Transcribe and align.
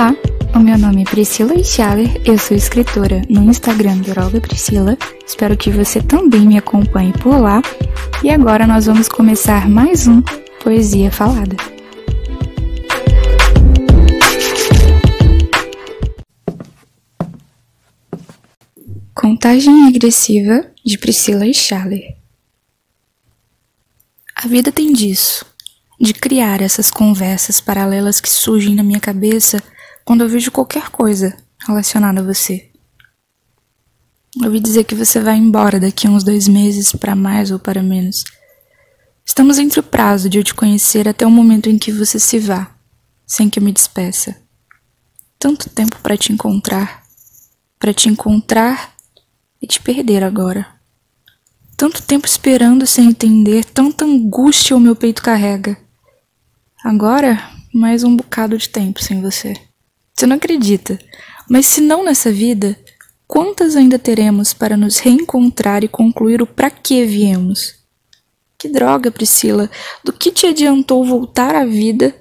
Olá, 0.00 0.16
o 0.54 0.58
meu 0.58 0.78
nome 0.78 1.02
é 1.02 1.04
Priscila 1.04 1.62
Schaller, 1.62 2.22
eu 2.24 2.38
sou 2.38 2.56
escritora 2.56 3.20
no 3.28 3.44
Instagram 3.44 3.98
Droga 3.98 4.40
Priscila. 4.40 4.96
Espero 5.26 5.54
que 5.58 5.70
você 5.70 6.00
também 6.00 6.40
me 6.40 6.56
acompanhe 6.56 7.12
por 7.12 7.38
lá. 7.38 7.60
E 8.24 8.30
agora 8.30 8.66
nós 8.66 8.86
vamos 8.86 9.10
começar 9.10 9.68
mais 9.68 10.08
um 10.08 10.22
Poesia 10.64 11.10
Falada. 11.10 11.54
Contagem 19.14 19.86
agressiva 19.86 20.64
de 20.82 20.96
Priscila 20.96 21.44
Schaller. 21.52 22.16
A 24.34 24.48
vida 24.48 24.72
tem 24.72 24.94
disso, 24.94 25.44
de 26.00 26.14
criar 26.14 26.62
essas 26.62 26.90
conversas 26.90 27.60
paralelas 27.60 28.18
que 28.18 28.30
surgem 28.30 28.74
na 28.74 28.82
minha 28.82 28.98
cabeça 28.98 29.62
quando 30.10 30.22
eu 30.22 30.28
vejo 30.28 30.50
qualquer 30.50 30.88
coisa 30.88 31.36
relacionada 31.64 32.18
a 32.18 32.24
você. 32.24 32.68
Eu 34.40 34.46
ouvi 34.46 34.58
dizer 34.58 34.82
que 34.82 34.96
você 34.96 35.20
vai 35.20 35.36
embora 35.36 35.78
daqui 35.78 36.04
a 36.04 36.10
uns 36.10 36.24
dois 36.24 36.48
meses, 36.48 36.90
para 36.90 37.14
mais 37.14 37.52
ou 37.52 37.60
para 37.60 37.80
menos. 37.80 38.24
Estamos 39.24 39.56
entre 39.56 39.78
o 39.78 39.84
prazo 39.84 40.28
de 40.28 40.36
eu 40.36 40.42
te 40.42 40.52
conhecer 40.52 41.06
até 41.06 41.24
o 41.24 41.30
momento 41.30 41.68
em 41.68 41.78
que 41.78 41.92
você 41.92 42.18
se 42.18 42.40
vá, 42.40 42.74
sem 43.24 43.48
que 43.48 43.60
eu 43.60 43.62
me 43.62 43.70
despeça. 43.70 44.36
Tanto 45.38 45.70
tempo 45.70 45.96
para 46.02 46.16
te 46.16 46.32
encontrar, 46.32 47.04
para 47.78 47.94
te 47.94 48.08
encontrar 48.08 48.92
e 49.62 49.66
te 49.68 49.80
perder 49.80 50.24
agora. 50.24 50.66
Tanto 51.76 52.02
tempo 52.02 52.26
esperando 52.26 52.84
sem 52.84 53.10
entender, 53.10 53.64
tanta 53.64 54.04
angústia 54.04 54.76
o 54.76 54.80
meu 54.80 54.96
peito 54.96 55.22
carrega. 55.22 55.78
Agora, 56.84 57.48
mais 57.72 58.02
um 58.02 58.16
bocado 58.16 58.58
de 58.58 58.68
tempo 58.68 59.00
sem 59.00 59.22
você. 59.22 59.69
Você 60.20 60.26
não 60.26 60.36
acredita, 60.36 60.98
mas 61.48 61.64
se 61.64 61.80
não 61.80 62.04
nessa 62.04 62.30
vida, 62.30 62.78
quantas 63.26 63.74
ainda 63.74 63.98
teremos 63.98 64.52
para 64.52 64.76
nos 64.76 64.98
reencontrar 64.98 65.82
e 65.82 65.88
concluir 65.88 66.42
o 66.42 66.46
para 66.46 66.68
que 66.68 67.06
viemos? 67.06 67.76
Que 68.58 68.68
droga, 68.68 69.10
Priscila, 69.10 69.70
do 70.04 70.12
que 70.12 70.30
te 70.30 70.46
adiantou 70.46 71.06
voltar 71.06 71.54
à 71.54 71.64
vida 71.64 72.14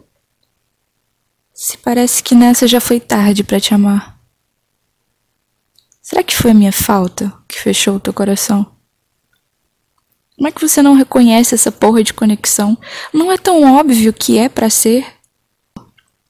se 1.54 1.78
parece 1.78 2.24
que 2.24 2.34
nessa 2.34 2.66
já 2.70 2.80
foi 2.80 3.02
tarde 3.02 3.44
para 3.44 3.60
te 3.60 3.74
amar? 3.74 4.18
Será 6.02 6.24
que 6.24 6.34
foi 6.34 6.52
a 6.52 6.54
minha 6.54 6.72
falta 6.72 7.34
que 7.50 7.60
fechou 7.60 7.98
o 7.98 8.00
teu 8.00 8.14
coração? 8.14 8.78
Como 10.38 10.48
é 10.48 10.52
que 10.54 10.62
você 10.62 10.82
não 10.82 10.94
reconhece 10.94 11.54
essa 11.54 11.70
porra 11.70 12.02
de 12.02 12.14
conexão? 12.14 12.78
Não 13.14 13.30
é 13.30 13.38
tão 13.38 13.78
óbvio 13.78 14.14
que 14.14 14.38
é 14.38 14.48
para 14.48 14.70
ser? 14.70 15.06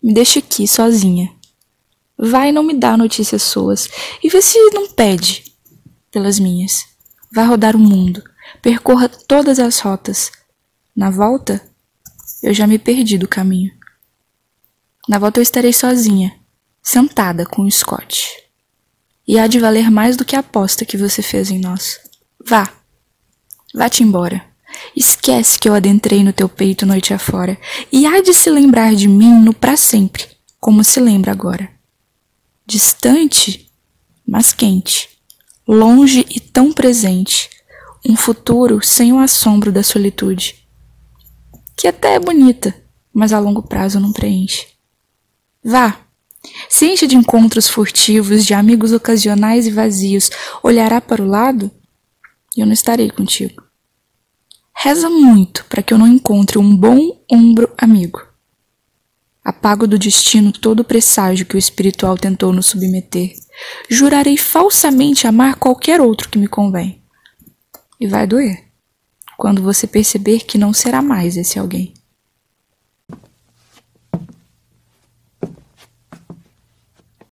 Me 0.02 0.12
deixa 0.12 0.40
aqui 0.40 0.68
sozinha. 0.68 1.38
Vai 2.22 2.52
não 2.52 2.64
me 2.64 2.74
dá 2.74 2.98
notícias 2.98 3.42
suas 3.44 3.90
e 4.22 4.28
vê 4.28 4.42
se 4.42 4.60
não 4.72 4.90
pede 4.90 5.54
pelas 6.12 6.38
minhas. 6.38 6.86
Vai 7.34 7.46
rodar 7.46 7.78
o 7.78 7.80
mundo, 7.80 8.22
percorra 8.62 9.08
todas 9.08 9.58
as 9.58 9.80
rotas. 9.80 10.30
Na 10.94 11.10
volta, 11.10 11.62
eu 12.44 12.54
já 12.54 12.68
me 12.68 12.78
perdi 12.78 13.18
do 13.18 13.26
caminho. 13.26 13.72
Na 15.08 15.18
volta 15.18 15.40
eu 15.40 15.42
estarei 15.42 15.72
sozinha, 15.72 16.36
sentada 16.84 17.46
com 17.46 17.62
o 17.62 17.72
Scott. 17.72 18.30
E 19.26 19.40
há 19.40 19.48
de 19.48 19.58
valer 19.58 19.90
mais 19.90 20.18
do 20.18 20.26
que 20.26 20.36
a 20.36 20.40
aposta 20.40 20.84
que 20.84 20.98
você 20.98 21.22
fez 21.22 21.50
em 21.50 21.60
nós. 21.60 22.02
Vá. 22.46 22.70
Vá-te 23.74 24.04
embora. 24.04 24.44
Esquece 24.94 25.58
que 25.58 25.70
eu 25.70 25.74
adentrei 25.74 26.22
no 26.22 26.34
teu 26.34 26.50
peito 26.50 26.86
noite 26.86 27.14
afora, 27.14 27.58
e 27.92 28.06
há 28.06 28.22
de 28.22 28.34
se 28.34 28.50
lembrar 28.50 28.94
de 28.94 29.08
mim 29.08 29.40
no 29.40 29.54
para 29.54 29.78
sempre, 29.78 30.28
como 30.60 30.84
se 30.84 31.00
lembra 31.00 31.32
agora 31.32 31.79
distante, 32.70 33.68
mas 34.26 34.54
quente, 34.54 35.10
longe 35.68 36.24
e 36.30 36.40
tão 36.40 36.72
presente, 36.72 37.50
um 38.06 38.16
futuro 38.16 38.80
sem 38.86 39.12
o 39.12 39.18
assombro 39.18 39.72
da 39.72 39.82
solitude, 39.82 40.68
que 41.76 41.88
até 41.88 42.14
é 42.14 42.20
bonita, 42.20 42.76
mas 43.12 43.34
a 43.34 43.40
longo 43.40 43.64
prazo 43.64 44.00
não 44.00 44.14
preenche. 44.14 44.68
Vá, 45.64 46.00
se 46.70 46.86
enche 46.86 47.08
de 47.08 47.16
encontros 47.16 47.68
furtivos, 47.68 48.46
de 48.46 48.54
amigos 48.54 48.94
ocasionais 48.94 49.66
e 49.66 49.72
vazios, 49.72 50.30
olhará 50.62 51.02
para 51.02 51.24
o 51.24 51.28
lado 51.28 51.72
e 52.56 52.62
eu 52.62 52.68
não 52.68 52.74
estarei 52.74 53.10
contigo. 53.10 53.64
Reza 54.76 55.10
muito 55.10 55.66
para 55.66 55.82
que 55.82 55.92
eu 55.92 55.98
não 55.98 56.08
encontre 56.08 56.60
um 56.60 56.78
bom 56.78 57.20
ombro 57.30 57.74
amigo 57.80 58.29
Apago 59.44 59.88
do 59.88 59.98
destino 59.98 60.52
todo 60.52 60.82
o 60.82 60.84
presságio 60.84 61.46
que 61.46 61.56
o 61.56 61.60
espiritual 61.60 62.18
tentou 62.18 62.54
nos 62.54 62.68
submeter. 62.68 63.34
Jurarei 63.90 64.38
falsamente 64.38 65.28
amar 65.28 65.56
qualquer 65.56 66.02
outro 66.02 66.30
que 66.30 66.38
me 66.38 66.48
convém. 66.48 67.02
E 68.00 68.08
vai 68.08 68.28
doer 68.28 68.70
quando 69.38 69.64
você 69.64 69.88
perceber 69.88 70.42
que 70.42 70.58
não 70.58 70.74
será 70.74 71.02
mais 71.02 71.38
esse 71.38 71.58
alguém. 71.58 71.94